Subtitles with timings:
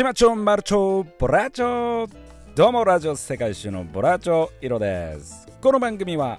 [0.00, 2.10] 島町マルチョボラチョ
[2.54, 6.38] どうもラジオ世界一周のボラチョイロですこの番組は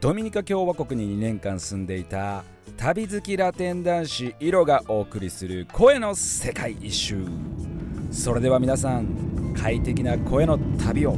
[0.00, 2.42] ドミニカ共和国に2年間住んでいた
[2.78, 7.26] 旅好きラテン男子イロがお送りする声の世界一周。
[8.10, 11.16] それでは皆さん快適な声の旅を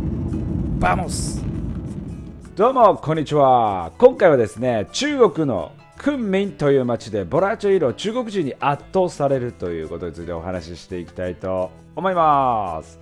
[0.81, 1.45] vamos
[2.57, 3.93] どうもこんにちは。
[3.99, 13.01] 今回はですね中国のクンミンという町でボラチョイロ中国人に圧倒されるということについてお話ししていきたいと思います。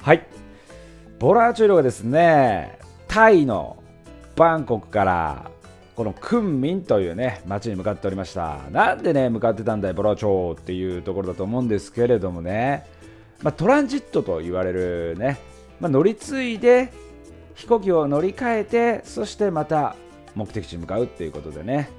[0.00, 0.26] はい。
[1.18, 3.76] ボラチョイロがですねタイの
[4.36, 5.50] バンコクから
[5.94, 8.58] このクンミンというね町に向かっておりました。
[8.72, 12.86] なんでね向かってたんだいボラチョウっていうところだと思うんですけれどもね、
[13.42, 15.38] まあ、トランジットと言われるね、
[15.78, 16.90] まあ、乗り継いで
[17.54, 19.94] 飛行機を乗り換えてそしてまた
[20.34, 21.90] 目的地に向かうっていうことでね。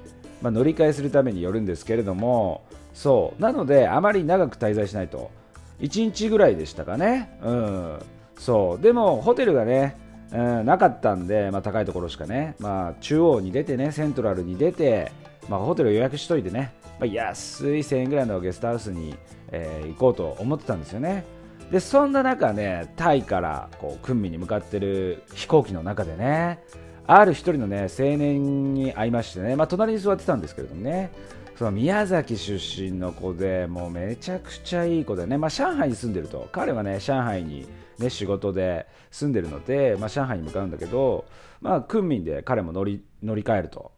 [0.46, 2.62] まあ、乗り換えするためによるんですけれども
[2.94, 3.42] そう。
[3.42, 5.32] なのであまり長く滞在しないと。
[5.80, 7.98] 1日ぐらいでしたかね、うん、
[8.38, 8.82] そう。
[8.82, 9.96] でもホテルがね、
[10.32, 15.10] うん、なかったんで、まあ、高いところしかね、まあ、中央に出てねセントラルに出て、
[15.48, 19.16] まあ、ホテルを予約しといてね、まあ、安い1000円ぐらいのゲストハウスに、
[19.50, 21.24] えー、行こうと思ってたんですよね。
[21.72, 26.60] でそんな中ねタイからこうクンミに向かってる飛行機の中でね
[27.06, 31.10] ある一人のね青年に会いましてね、まあ、隣に座ってたんですけれどもね
[31.56, 37.66] その宮崎出身の子でもうめちゃくちゃいい子でね、まあ、上海に住んでると彼はね上海に、
[37.98, 41.24] ね、仕事で住んでるので、まあ、上海に向かうんだけど、
[41.62, 43.92] まあ、訓民で彼も乗り乗り換えると、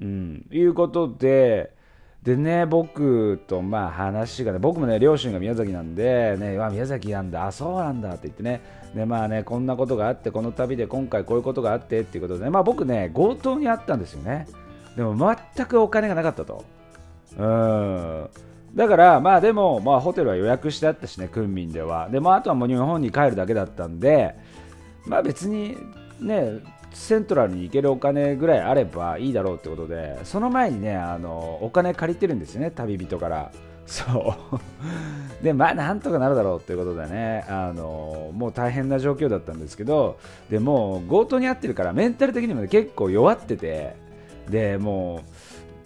[0.00, 1.73] うん、いうことで
[2.24, 8.62] でね、僕とまあ話がね、僕もね、両親が宮崎なんで、ね、わ宮崎なんだ、あ、そうなんだって言ってね、
[8.94, 14.46] でまあね、こんなことがあって、この旅で今回こういうことがあってっていうことで、ね、まあ僕ね、強盗にあったんですよね。
[14.96, 16.64] でも全くお金がなかったと。
[17.36, 18.28] うん。
[18.74, 22.08] だから、まあでも、まあホテルは予約してあったしね、訓民では。
[22.08, 24.34] で、まああとはもう日本に帰るだけだったんで、
[25.04, 25.76] まあ別に
[26.20, 26.60] ね、
[26.94, 33.52] セントラルに行けるお金ぐらいあればいいだろうってことでその前にねあのお金借りてるんですよね旅人から。
[33.86, 34.60] そう。
[35.44, 40.16] でまあなんとかなるだろうっていうことでねあのもう大変な状況だったんですけど
[40.48, 43.94] でも強盗に遭ってるからメンタル的にも、ね、結構弱ってて
[44.48, 45.20] でも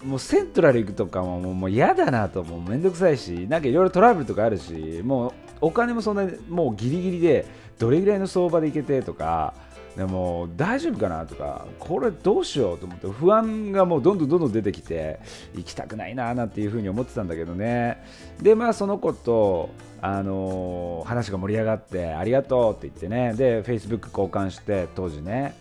[0.05, 7.47] うもうセントラル行くとかももう嫌だなともうめんどくさいしなんかいろいろトラブルとかあるしもうお金もそんなにもうギリギリで
[7.79, 9.55] どれぐらいの相場で行けてとか
[9.99, 15.19] でも大丈夫かなとかこれどうしようと思って不安がもうどんどんどんどん出てきて
[15.57, 18.05] 行きたくないななんていうふうに思ってたんだけどね。
[18.41, 19.71] でまあその子と
[20.01, 23.35] あのー、話が盛り上がってありがとうって言ってね。
[23.35, 25.57] で Facebook 交換して当時ね。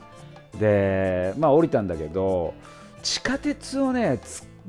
[0.59, 2.53] でまあ降りたんだけど
[3.01, 4.19] 地下鉄をね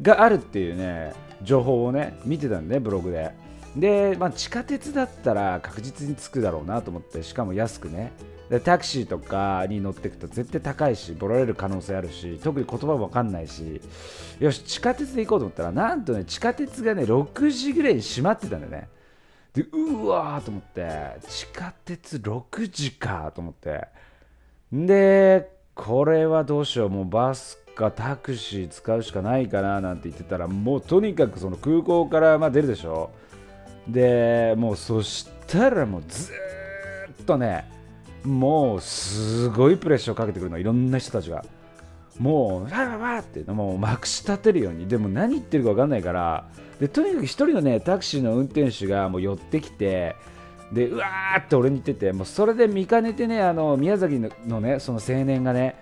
[0.01, 1.12] があるっていうね
[1.43, 3.33] 情報をね見てたんで、ね、ブログで。
[3.77, 8.12] で、まあ、地下鉄だったら確実に着くだろうなと思ってしかも安くね。
[8.50, 13.81] でタクシーとかに乗っていくと絶対高いしボラれる可能性あるし特に言葉も分かんないし
[14.41, 18.88] よし地下鉄で行こうと思ったらなんとね地下鉄がね6時ぐらいに閉まってたんだよね。
[19.53, 23.88] でうわーと思って地下鉄6時かと思って。
[24.72, 33.10] でこれはどうしようもうバスかタクシー使うしかないかななんて言ってたらもうとにかくその空港からま出るでしょ。
[33.86, 36.32] でもうそしたらもうず
[37.22, 37.78] っとね
[38.28, 41.44] もうすごいプレッシャーをかけてくるのいろんな人たちが。
[42.19, 44.89] もうわーわってもうまくし立てるように。
[44.89, 46.49] でも何言ってるか分かんないから。
[46.81, 50.16] でとにかく1人のねタクシーの運転手がもう寄ってきて
[50.72, 55.77] でうわーって俺に言っててもうそれで見かねてねあの宮崎のねその青年がね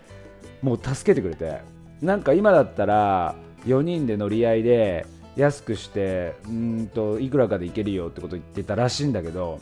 [0.62, 1.76] もう助けてくれて。
[2.02, 3.34] なんか今だったら
[3.64, 9.60] 4人で乗り合いで安くしてうんといくらかで行けるよってこと言ってたらしいんだけど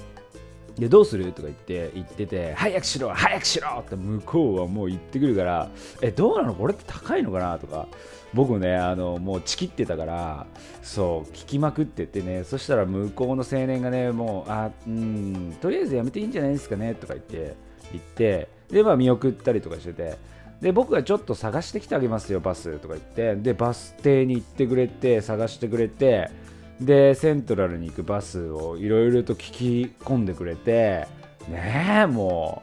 [0.78, 1.32] でどうする？
[1.32, 5.70] とか言って言ってて早くしろ早くしろって向こうはもう言ってくるから
[6.02, 6.54] えどうなの？
[6.54, 7.58] これって高いのかな？
[7.58, 7.86] とか
[8.32, 10.46] 僕ねあのもうチキってたから
[10.82, 16.94] そう聞きまくっててねそしたら向こうの青年がねもうあうんとりあえずやめていいんじゃないですかね？
[16.94, 17.54] とか言って
[17.92, 20.16] 言ってでまあ見送ったりとかしてて
[20.60, 22.78] で僕がちょっと探してきてあげますよバス。
[22.78, 26.30] とか言ってでバス停に行ってくれて探してくれて
[26.80, 31.06] でセントラルに行くバスをいろいろと聞き込んでくれて
[31.48, 32.62] ねえも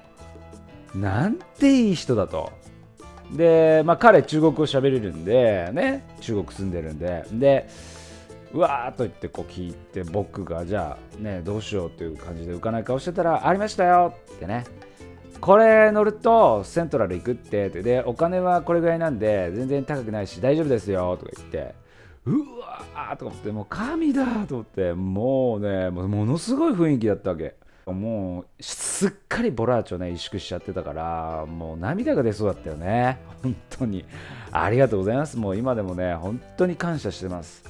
[0.94, 2.52] うなんていい人だと。
[3.32, 7.26] で、まあ、彼中国語喋れるんでね中国住んでるんで。
[7.32, 7.70] で
[8.54, 14.66] うわーっと言ってこう聞いて僕がじゃあねどうしようっていう感じで浮かない顔してたらありましたよってね。
[15.40, 17.70] これ乗るとセントラル行くって。
[17.70, 21.74] でお金はこれぐらいなんで全然高くないし大丈夫ですよとか言って。
[22.26, 27.56] うわーと思ってもう神だと思ってもうねものすごい雰囲気だったわけ。
[27.88, 33.18] もうすっかりボラーチョね萎縮しちゃってたからもう涙が出そうだったよね。
[33.42, 34.06] 本当に。
[34.52, 35.38] ありがとうございます。
[35.38, 37.64] もう今でもね本当に感謝してます。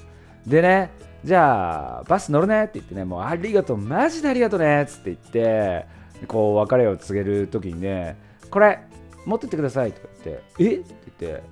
[0.45, 0.92] でね
[1.24, 5.86] じゃあバス乗るねって言ってねもうありがとうマジでありがとうねっつって言って
[6.27, 8.18] こう別れを告げる時にね
[8.50, 8.80] これ
[9.25, 11.44] 持ってってくださいとか言ってえって言って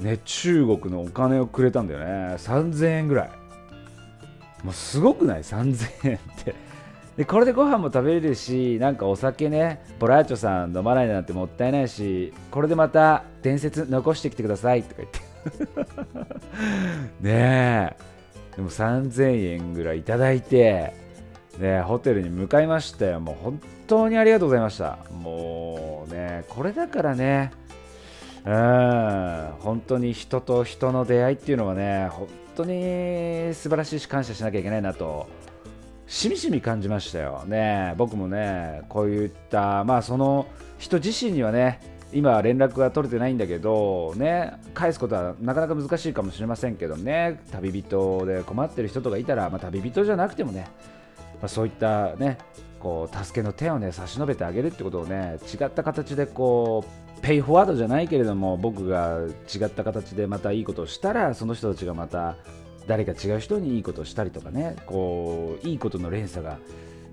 [0.00, 2.34] ね中国のお金をくれたんだよね。
[2.36, 3.30] 3000円ぐらい。
[4.64, 6.54] もうすごくない？3000円って。
[7.16, 14.82] でこれでご飯も食べれるしなんかお酒ねボラーチョさん飲まないなんてもったいないしこれでまた伝説残してきてください。
[14.82, 15.20] とか言って。
[17.20, 17.96] ねえ。
[18.56, 20.94] でも3000円ぐらいいただいて
[21.58, 23.20] ねホテルに向かいましたよ。
[23.20, 24.98] もう本当にありがとうございました。
[25.12, 27.52] もうねこれだからね
[28.44, 29.48] うん。
[29.60, 35.28] 本当に人と人の出会いっていうのはね本当に素晴らしいし感謝しなきゃいけないなと
[36.06, 37.44] しみしみ感じましたよ。
[37.46, 40.46] ね僕もねこういったまあその
[40.78, 41.80] 人自身にはね
[42.12, 50.66] 今連絡が取れてないんだけどね返すことはなかなか難しいかもしれませんけどね旅人で困ってる人とかいたら、まあ、旅人じゃなくてもね、
[51.40, 52.38] まあ、そういったね
[52.80, 56.84] こう助けの手をね差し伸べてあげるってことをね違った形でこ
[57.18, 59.20] うペイフォワードじゃないけれども僕が
[59.54, 62.36] 違った形でまたいいことをしたらその人たちがまた
[62.86, 66.58] 誰か違う人にいいことをしたりとかねこういいことの連鎖が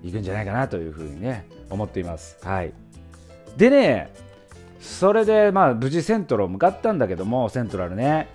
[0.02, 2.38] いくんじゃないかなというふうにね思っています。
[2.42, 2.72] はい。
[3.56, 4.10] でね
[4.80, 8.28] それでまあ無事セントラル向かったんだけどもセントラルね。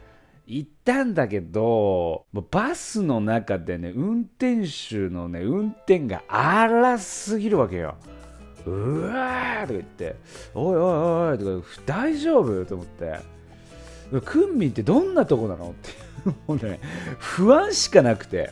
[0.45, 7.95] 行ったんだけどバスの中でね運転手のね運転が荒すぎるわけよ。
[8.65, 10.15] うわーとか言って
[10.53, 10.81] おいおい
[11.31, 13.19] おいとか大丈夫と思って。
[14.25, 15.89] クンミンってどんなとこなのって
[16.47, 16.79] もうね
[17.17, 18.51] 不安しかなくて。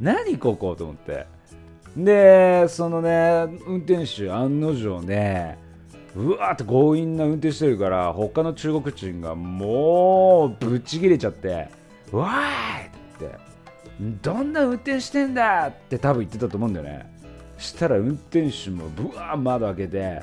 [0.00, 1.26] 何ここと思って。
[1.96, 5.58] でそのね運転手案の定ね
[6.16, 11.68] うわーって強引な運転してるから他の中国人がもうぶち切れちゃって
[12.12, 13.38] わーいって
[14.22, 17.12] どんな運転してんだって多分言ってたと思うんだよね。
[17.58, 20.22] したら運転手もぶわー窓開けて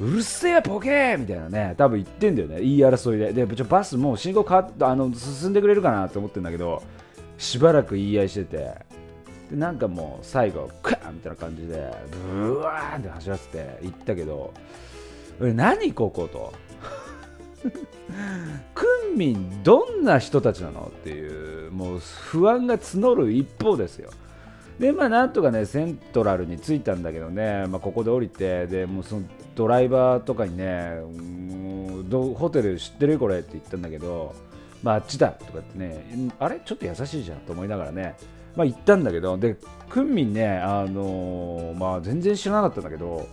[0.00, 2.60] うるせえボケーみたいなね多分言ってんだよね。
[2.60, 3.46] 言い争いで。
[3.46, 6.82] でバスもう信号変わっあの進んでくれるかなって思ってんだけど
[7.38, 8.56] しばらく言い合いしてて
[9.50, 11.92] でなんかもう最後クーンみたいな感じで
[12.32, 14.52] ブワーンって走らせて行ったけど
[15.40, 16.52] 何ここと。
[18.74, 24.10] クンミンどんな人たちなのっていうもう不安が募る一方ですよ。
[24.78, 29.22] でまあなんとかねセントラルに着いたんだけどね、まあ、ここで降りてでもうその
[29.54, 30.90] ドライバーとかにね
[32.08, 34.34] どホテル知ってるこれって言ったんだけど、
[34.82, 36.60] まあ、あっちだとかってねあれ？
[36.64, 38.16] ちょっと優しいじゃんと思いながらね。
[38.56, 39.56] まあ行ったんだけどで
[39.88, 43.26] クンミンねあのー、まあ全然知らなかったんだけど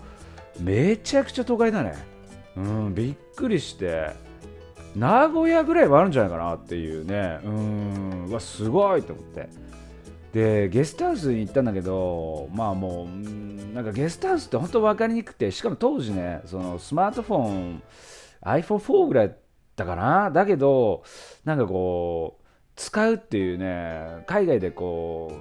[0.59, 1.93] めちゃくちゃ都会だね。
[2.55, 4.11] うん、びっくりして、
[4.95, 9.49] 名古屋ぐらいはあるんじゃないかなっていうね、うん、わ、すごいと思って。
[10.33, 17.83] で、ゲストハウスに行ったんだけど、まあもう、なんかゲストハウスって本当分かりにくくて、しかも当時ね、そのスマートフォン、
[18.43, 19.37] iPhone4 ぐらいだっ
[19.75, 20.31] たかな。
[20.31, 21.03] だけど、
[21.45, 22.45] なんかこう、
[22.75, 25.31] 使うっていうね、海外でこ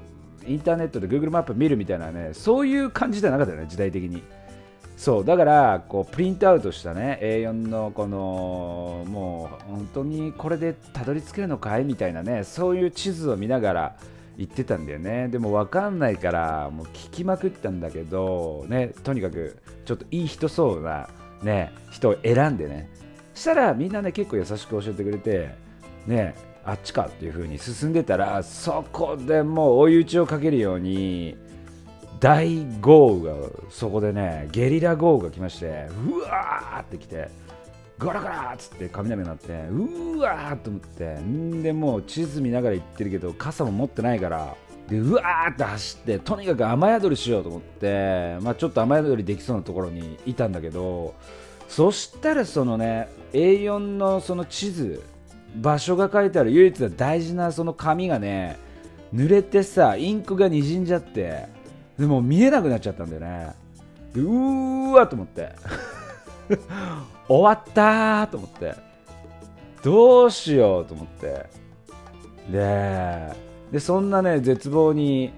[0.44, 4.22] う、インターネットで Google マップ見るみたいなね、そういう感じじゃなかったよね、時代的に。
[5.00, 13.96] そうだからこうプリントアウトしたね A4 のこのもう本当にこれでたどり着けるのかいみたいなねそういう地図を見ながら
[14.36, 15.28] 行ってたんだよね。
[15.28, 21.08] でも分かんないからもう聞きまくったんだけどねとにかくちょっといい人そうな
[21.42, 22.90] ね人を選んでね。
[23.32, 25.54] したらみんなね結構優しく教えてくれて
[26.06, 31.38] ねあっちかっていう風に進んでたらそこでもう追い打ちをかけるように
[32.20, 37.28] 大豪雨がそこでねゲリラ豪雨が来ましてうわーって来て
[37.98, 44.54] ガラガラっつって雷になってうわーと思ってんでもう地図見ながら行ってるけど傘も持ってないから
[44.88, 51.14] でうわーって走ってとにかく雨宿りしようと思って、まあ、ちょっと雨宿りできそうなところにいたんだけど
[51.68, 55.02] そしたらそのね A4 のその地図
[55.56, 58.58] 場所が書いてある唯一大事なその紙がね
[59.14, 61.59] 濡れてさインクがにじんじゃって
[62.00, 63.52] でも見えなくなっちゃったんだよね。
[64.14, 65.52] うーわと思って。
[67.28, 68.74] 終わったと思って。
[69.84, 71.44] どうしようと思って。
[72.50, 73.32] で
[73.70, 75.30] でそんなね絶望に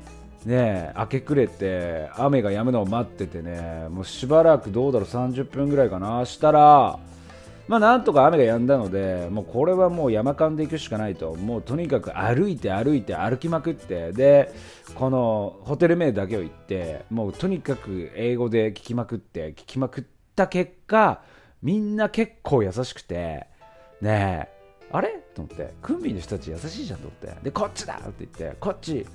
[0.47, 6.25] ね明け暮れて雨が止むのを待っててねもうしばらくどうだろう30分ぐらいかな。
[6.25, 7.01] したら
[7.69, 11.35] まあなんとか雨が止んだのでもうこれはもう山間で行くしかないと。
[11.37, 14.13] もうとにかく歩いて歩いて歩きまくって。
[14.13, 14.53] で
[14.95, 20.05] このホテル名だけを言ってもうとにかく英語で聞きまくって聞きまくっ
[20.35, 21.23] た結果
[21.63, 23.47] みんな結構優しくて。
[24.01, 24.49] ねえ
[24.91, 25.23] あれ？
[25.35, 25.73] と思って。
[25.81, 27.43] クンミンの人たち優しいじゃんと思って。
[27.45, 29.07] でこっちだって言ってこっち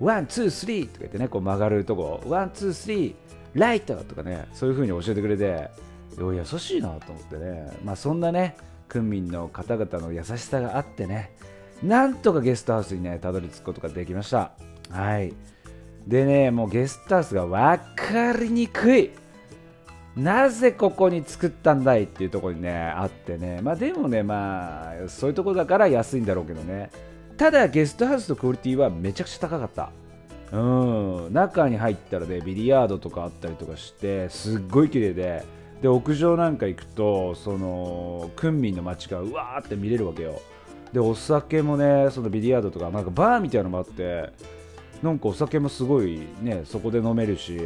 [0.00, 2.22] one two three とか言ってねこう曲がるとこ。
[2.26, 5.87] one two three right とかねそういう風に教えてくれて。
[6.32, 7.72] 優しいなと思ってね。
[7.84, 8.56] まあそんなね
[8.88, 11.32] クンミンの方々の優しさがあってね。
[11.82, 14.52] なんとかゲストハウスにねたどり着くことができました。
[14.90, 15.32] はい。
[16.06, 19.10] でねもうゲストハウスが分かりにくい。
[20.16, 23.60] なぜここに作ったんだいっていうところにねあってね。
[23.62, 26.90] まあでもねまあそういうとこだから安いんだろうけどね。
[27.36, 29.90] ただゲストハウスのクオリティはめちゃくちゃ高かった。
[30.50, 31.32] うん。
[31.32, 35.57] 中に入ったらねビリヤードとかあったりとかしてすっごい綺麗で。
[35.82, 40.40] で屋上なんか行くとそのクンミンの街がうわーって見れるわけよ。
[40.92, 44.30] でお酒もねそのビリヤードとかなんかバーみたいなのもあって
[45.02, 47.56] なんかお酒もすごいねそこで飲めるし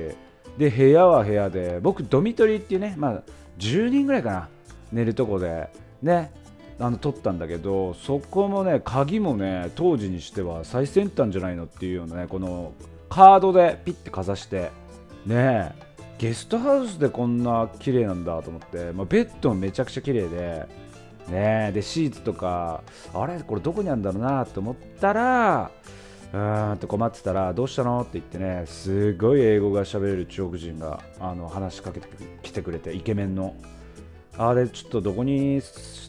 [0.59, 3.23] で部屋は部屋で僕ドミトリーっていうねまあ
[3.59, 4.49] 10人ぐらいかな
[4.91, 5.69] 寝るとこで
[6.03, 6.33] ね
[6.79, 12.73] あの取ったんだけどそこもね鍵もね当時にしては最先端じゃないのっていうようなねこの
[13.09, 14.71] カードでピッてかざして
[15.27, 15.92] ねえ。
[16.23, 20.69] ゲストハウスでこんな綺麗なんだと思って、まあ、ベッドもめちゃくちゃ綺麗で。
[21.29, 23.41] ねでシーツとかあれ？
[23.41, 25.73] これどこにあるんだろうなと思ったら
[26.33, 28.03] うーんと困ってたらどうしたの？
[28.03, 28.63] って言ってね。
[28.67, 32.07] すごい英語が喋れる中国人があの話しかけて
[32.45, 33.57] きてくれてイケメンの。
[34.39, 35.61] あれちょっとどこに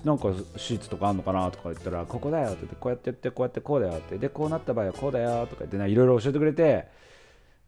[0.05, 4.20] なんかシーツとかあんのかなとか言ったらここだよって言ってこうやってやってこうやってこうだよって。
[4.20, 7.01] でこうなった場合はこうだよとか言ってねいろいろ教えてくれて。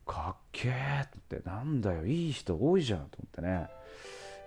[0.06, 3.68] かっけーってなんだよいい人多いじゃんと思ってね。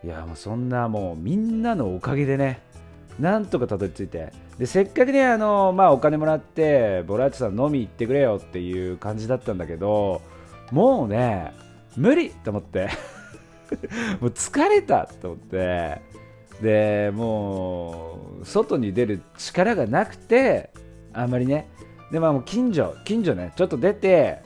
[0.04, 2.60] いやもうそんなもうみんなのおかげでね
[3.18, 4.32] なんとかたどり着いて。
[4.58, 10.20] でせっかくねあの、まあ、お金もらってボラーチさん飲み行ってくれよっていう感じだったんだけど
[10.72, 11.52] もうね
[11.96, 12.88] 無理と思って。
[14.20, 16.00] もう疲れたと思って。
[16.62, 20.70] でもう外に出る力がなくて
[21.12, 21.68] あんまりね。
[22.10, 24.42] でまあもう近所近所ねちょっと出て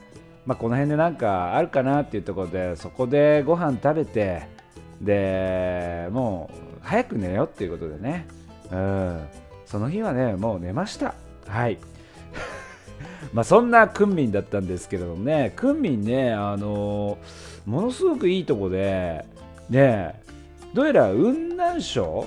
[0.47, 4.49] まあこの辺でなんかあるかなっていうところでそこでご飯食べて
[5.01, 8.27] でもう早く寝ようっていうことでね。
[8.71, 9.29] うん。
[9.67, 11.15] その日はねもう寝ました。
[11.47, 11.79] はい。
[13.33, 15.53] まあそんなクンミンだったんですけれどもね。
[15.57, 17.19] クンミンねあの
[17.67, 19.25] ものすごくいいとこで
[19.71, 20.21] ね
[20.75, 22.27] どうやら雲南省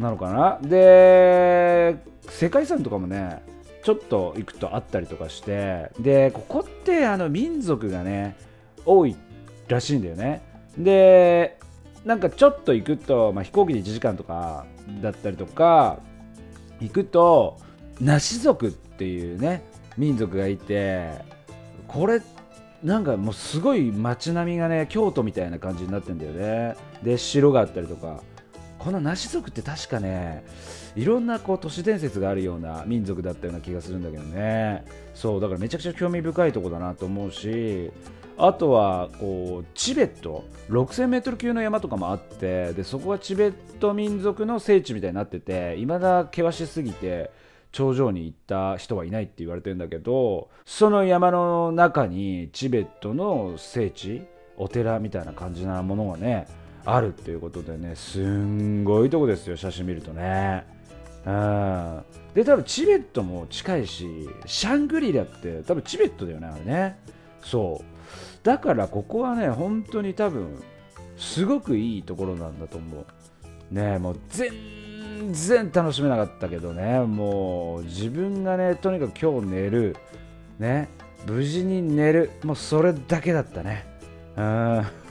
[0.00, 0.68] なのかな？
[0.68, 1.96] で
[2.28, 3.42] 世界遺産とかもね
[3.82, 8.36] ちょっと行くとあったりとかしてでここってあの民族がね
[8.84, 9.16] 多い
[9.68, 10.42] らしいんだよね。
[10.78, 11.58] で
[12.04, 14.66] なんかちょっと行くと、まあ、飛行機で1時間とか
[15.00, 16.00] だったりとか
[16.80, 17.58] 行くと
[18.00, 19.62] ナシ族っていうね
[19.96, 21.10] 民族がいて
[21.86, 22.20] これ
[22.82, 26.76] なんかもうすごい街並みがね京都みたいな感じになってんだよね。
[27.02, 28.20] で城があったりとか。
[28.82, 30.44] このナシ族って確かね
[30.96, 34.84] いろんなこう都市伝説があるような民族だったような気がするんだけどね。
[35.14, 37.92] そうだからめちゃくちゃ興味深いとこだなと思うし
[38.36, 47.30] あとはこうチベット 6000m 級の山とかもあってでそこはチベット民族の聖地みたいになってていまだ険しすぎて
[47.72, 54.22] 頂上に行った人はいないって言われてるんだけどその山の中にチベットの聖地
[54.56, 56.46] お寺みたいな感じなものがね
[56.84, 60.64] あるっていうことでねすんごいとこですよ写真見るとね。
[61.24, 62.02] うん。
[62.34, 66.98] で多分チベットも近いしシャングリラって多分チベットだよねあれね。
[67.42, 67.84] そう。
[68.42, 70.62] だからここはね本当に多分
[71.16, 73.06] すごくいいところなんだと思
[73.70, 73.74] う。
[73.74, 79.96] ねもう全然楽しめなかったけどねもう自分がねとにかく今日寝る
[80.58, 80.88] ね
[81.26, 83.86] 無事に寝るもうそれだけだったね。
[84.36, 85.01] うん。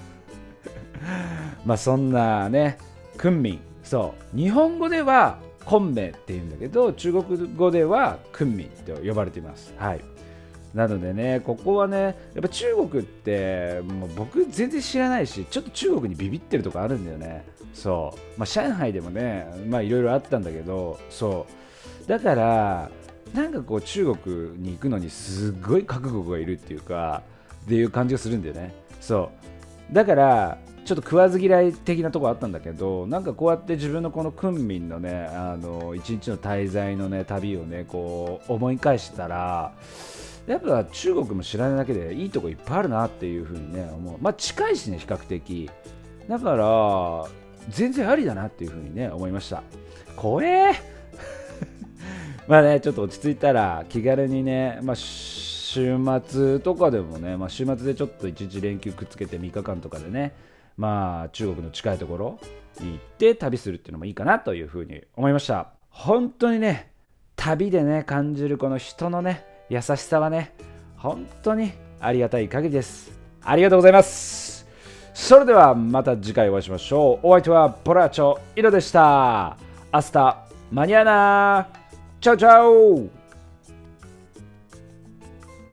[1.66, 2.78] まあそんなね
[3.18, 4.38] クンミンそう。
[4.38, 9.74] 日本語ではコンメっていうんだけど中国語ではクンミンと呼ばれています。
[9.78, 10.02] はい。
[10.74, 17.46] なのでねここはねやっぱ中国ってもう僕全然知らないしちょっと中国にビビってるとこあるんだよね。
[17.74, 18.40] そう。
[18.40, 21.46] まあ上海でもねまあいろいろあったんだけどそ
[22.06, 22.08] う。
[22.08, 22.90] だから
[23.34, 27.22] なんかこう中国に行くのにすごい覚悟がいるっていうか
[27.66, 28.74] っていう感じがするんだよね。
[29.00, 29.32] そ
[29.92, 29.94] う。
[29.94, 30.58] だから
[30.92, 39.74] ちょっと食わず嫌い的なとこあったんだけどなんかこうやって自分のこのクンミンのねあの一日の滞在のね旅をねこう思い返したら
[40.48, 44.18] やっぱ中国も知らないだけでいいとこいっぱいあるなっていうふうにね思う。
[44.20, 45.70] まあ近いしね比較的。
[46.28, 47.26] だから
[47.70, 49.64] 全然ありだなっていうふうにね思いました。
[50.18, 50.74] 怖え。
[52.50, 60.34] まあねちょっと落ち着いたら気軽にね、まあ、週末とかでもね、まあ、週末でちょっと1日連休くっつけて3日間とかでね
[60.82, 62.40] まあ中国の近いところ
[62.80, 65.68] に行って旅するっていうのもいいかなというふうに思いました。
[65.92, 66.92] 本当にね
[67.36, 70.56] 旅でね感じるこの人のね優しさはね
[70.98, 73.12] 本当にありがたい限りです。
[73.44, 74.66] ありがとうございます。
[75.14, 77.28] それではまた次回お会いしましょう。
[77.28, 79.58] お相手はポラチョイロでした。
[79.92, 81.68] アスタマニアナ。
[82.20, 83.21] チャオチャオ。